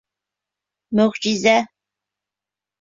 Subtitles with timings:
[1.01, 1.55] Мөғжизә!